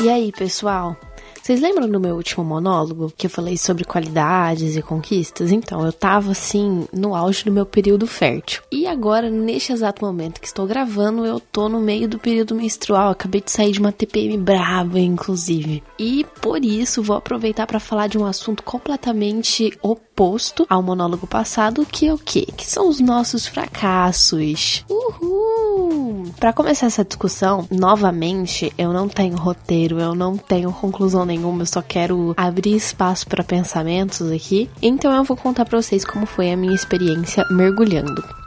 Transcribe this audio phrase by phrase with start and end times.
[0.00, 0.96] E aí, pessoal?
[1.42, 5.50] Vocês lembram do meu último monólogo que eu falei sobre qualidades e conquistas?
[5.50, 8.62] Então, eu tava assim no auge do meu período fértil.
[8.70, 13.10] E agora, neste exato momento que estou gravando, eu tô no meio do período menstrual.
[13.10, 15.82] Acabei de sair de uma TPM brava, inclusive.
[15.98, 21.84] E por isso vou aproveitar para falar de um assunto completamente oposto ao monólogo passado,
[21.84, 22.46] que é o quê?
[22.56, 24.84] Que são os nossos fracassos.
[24.88, 25.71] Uhul!
[26.38, 31.66] Para começar essa discussão, novamente, eu não tenho roteiro, eu não tenho conclusão nenhuma, eu
[31.66, 34.68] só quero abrir espaço para pensamentos aqui.
[34.80, 38.41] Então eu vou contar para vocês como foi a minha experiência mergulhando.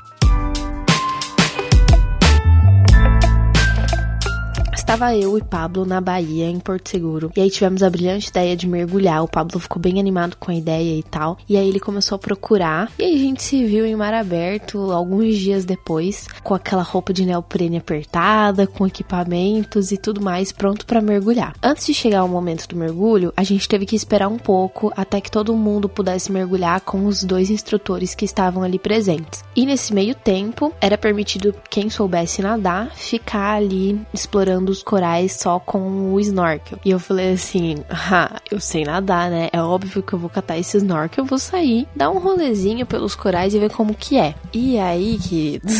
[4.95, 7.29] Estava eu e Pablo na Bahia, em Porto Seguro.
[7.35, 9.21] E aí tivemos a brilhante ideia de mergulhar.
[9.25, 11.37] O Pablo ficou bem animado com a ideia e tal.
[11.49, 12.89] E aí ele começou a procurar.
[12.97, 17.11] E aí a gente se viu em mar aberto alguns dias depois, com aquela roupa
[17.11, 21.53] de neoprene apertada, com equipamentos e tudo mais, pronto para mergulhar.
[21.61, 25.19] Antes de chegar ao momento do mergulho, a gente teve que esperar um pouco até
[25.19, 29.43] que todo mundo pudesse mergulhar com os dois instrutores que estavam ali presentes.
[29.53, 35.59] E nesse meio tempo, era permitido quem soubesse nadar ficar ali explorando os corais só
[35.59, 36.79] com o snorkel.
[36.85, 39.49] E eu falei assim: ah, eu sei nadar, né?
[39.51, 43.15] É óbvio que eu vou catar esse snorkel, eu vou sair, dar um rolezinho pelos
[43.15, 44.35] corais e ver como que é.
[44.53, 45.73] E aí, queridos,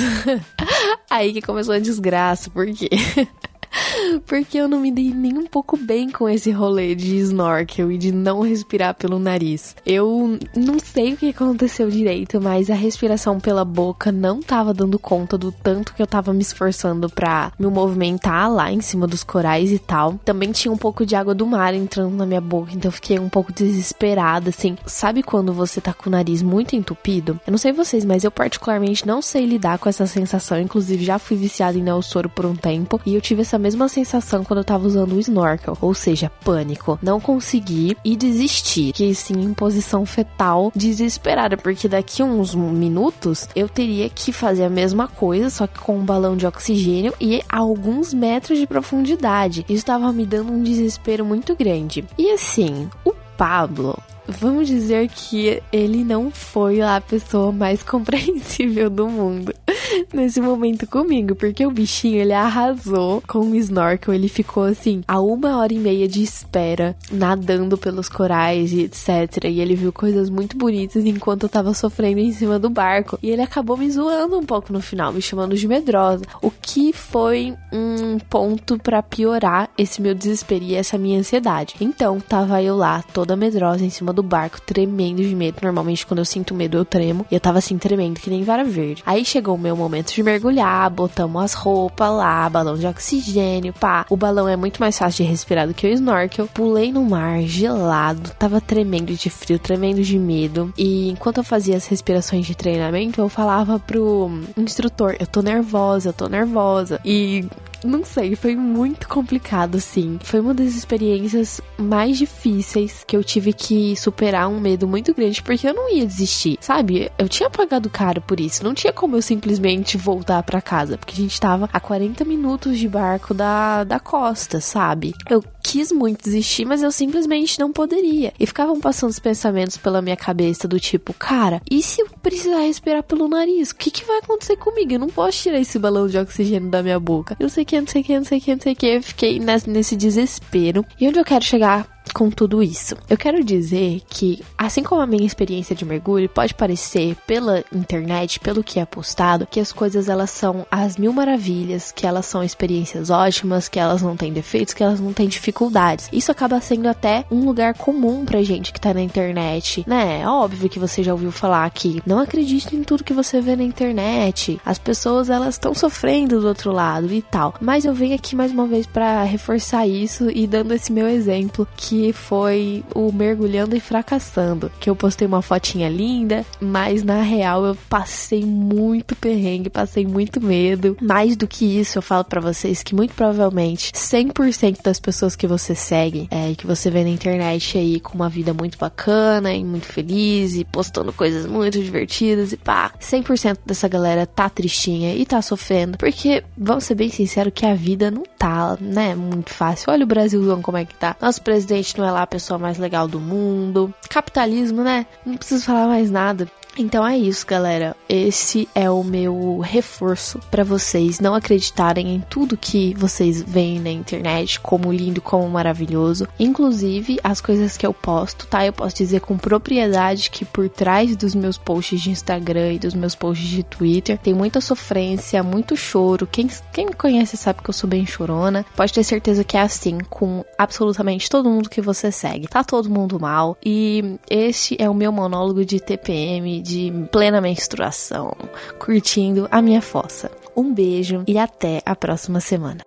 [1.10, 2.90] aí que começou a desgraça, porque
[4.26, 7.98] porque eu não me dei nem um pouco bem com esse rolê de snorkel e
[7.98, 9.76] de não respirar pelo nariz.
[9.86, 15.00] Eu não sei o que aconteceu direito, mas a respiração pela boca não tava dando
[15.00, 19.24] conta do tanto que eu tava me esforçando para me movimentar lá em cima dos
[19.24, 20.14] corais e tal.
[20.24, 23.20] Também tinha um pouco de água do mar entrando na minha boca, então eu fiquei
[23.20, 24.78] um pouco desesperada, assim.
[24.86, 27.40] Sabe quando você tá com o nariz muito entupido?
[27.46, 30.60] Eu não sei vocês, mas eu particularmente não sei lidar com essa sensação.
[30.60, 34.44] Inclusive, já fui viciada em neossoro por um tempo e eu tive essa mesma sensação
[34.44, 37.00] quando eu tava usando o snorkel, ou seja, pânico.
[37.02, 38.92] Não consegui e desisti.
[38.94, 44.70] Que sim, em posição fetal, desesperada, porque daqui uns minutos eu teria que fazer a
[44.70, 49.66] mesma coisa, só que com um balão de oxigênio e alguns metros de profundidade.
[49.68, 52.06] Isso estava me dando um desespero muito grande.
[52.20, 53.98] E assim, o Pablo,
[54.28, 59.52] vamos dizer que ele não foi a pessoa mais compreensível do mundo
[60.14, 65.20] nesse momento comigo, porque o bichinho ele arrasou com o snorkel, ele ficou assim a
[65.20, 69.46] uma hora e meia de espera, nadando pelos corais e etc.
[69.46, 73.18] E ele viu coisas muito bonitas enquanto eu tava sofrendo em cima do barco.
[73.22, 76.94] E ele acabou me zoando um pouco no final, me chamando de medrosa, o que
[76.94, 81.76] foi um ponto para piorar esse meu desespero e essa minha ansiedade.
[81.80, 85.58] Então, tava eu lá, toda medrosa em cima do barco, tremendo de medo.
[85.62, 87.26] Normalmente, quando eu sinto medo, eu tremo.
[87.30, 89.04] E eu tava assim, tremendo, que nem vara verde.
[89.06, 94.06] Aí chegou o meu momento de mergulhar, botamos as roupas lá, balão de oxigênio, pá.
[94.10, 96.48] O balão é muito mais fácil de respirar do que o snorkel.
[96.48, 100.74] Pulei no mar, gelado, tava tremendo de frio, tremendo de medo.
[100.78, 106.10] E enquanto eu fazia as respirações de treinamento, eu falava pro instrutor: Eu tô nervosa,
[106.10, 107.00] eu tô nervosa.
[107.04, 107.46] E
[107.86, 110.20] não sei, foi muito complicado, assim.
[110.24, 115.42] Foi uma das experiências mais difíceis que eu tive que superar um medo muito grande,
[115.42, 117.12] porque eu não ia desistir, sabe?
[117.18, 121.14] Eu tinha pagado caro por isso, não tinha como eu simplesmente voltar para casa, porque
[121.14, 125.14] a gente tava a 40 minutos de barco da, da costa, sabe?
[125.30, 128.32] Eu quis muito desistir, mas eu simplesmente não poderia.
[128.40, 132.60] E ficavam passando os pensamentos pela minha cabeça do tipo, cara, e se eu precisar
[132.60, 133.72] respirar pelo nariz?
[133.72, 134.94] O que, que vai acontecer comigo?
[134.94, 137.36] Eu não posso tirar esse balão de oxigênio da minha boca.
[137.40, 138.86] Eu sei que, não sei que, não sei que, não sei que.
[138.86, 140.86] Eu fiquei nesse desespero.
[141.00, 142.96] E onde eu quero chegar com tudo isso?
[143.10, 148.40] Eu quero dizer que, assim como a minha experiência de mergulho pode parecer pela internet,
[148.40, 152.44] pelo que é postado, que as coisas elas são as mil maravilhas, que elas são
[152.44, 156.10] experiências ótimas, que elas não têm defeitos, que elas não têm dificuldades.
[156.12, 160.22] Isso acaba sendo até um lugar comum pra gente que tá na internet, né?
[160.22, 163.56] É óbvio que você já ouviu falar que não acredite em tudo que você vê
[163.56, 164.60] na internet.
[164.66, 167.54] As pessoas elas estão sofrendo do outro lado e tal.
[167.60, 171.68] Mas eu venho aqui mais uma vez para reforçar isso e dando esse meu exemplo
[171.76, 177.22] que que foi o mergulhando e fracassando, que eu postei uma fotinha linda, mas na
[177.22, 180.98] real eu passei muito perrengue, passei muito medo.
[181.02, 185.48] Mais do que isso, eu falo para vocês que muito provavelmente 100% das pessoas que
[185.48, 189.64] você segue, é, que você vê na internet aí com uma vida muito bacana e
[189.64, 195.26] muito feliz e postando coisas muito divertidas e pá, 100% dessa galera tá tristinha e
[195.26, 199.92] tá sofrendo, porque vamos ser bem sinceros que a vida não tá, né, muito fácil.
[199.92, 201.16] Olha o Brasilzão como é que tá.
[201.20, 203.92] Nosso presidente não é lá a pessoa mais legal do mundo.
[204.08, 205.08] Capitalismo, né?
[205.26, 206.48] Não preciso falar mais nada.
[206.78, 207.96] Então é isso, galera.
[208.08, 213.90] Esse é o meu reforço para vocês não acreditarem em tudo que vocês veem na
[213.90, 216.28] internet como lindo, como maravilhoso.
[216.38, 218.66] Inclusive as coisas que eu posto, tá?
[218.66, 222.94] Eu posso dizer com propriedade que por trás dos meus posts de Instagram e dos
[222.94, 226.28] meus posts de Twitter tem muita sofrência, muito choro.
[226.28, 228.66] Quem, quem me conhece sabe que eu sou bem chorona.
[228.76, 232.48] Pode ter certeza que é assim com absolutamente todo mundo que você segue.
[232.48, 233.58] Tá todo mundo mal.
[233.64, 238.36] E este é o meu monólogo de TPM de plena menstruação,
[238.80, 240.32] curtindo a minha fossa.
[240.58, 242.82] Um beijo e até a próxima semana.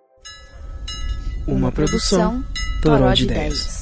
[1.47, 2.43] Uma produção
[2.81, 3.78] Toró de 10.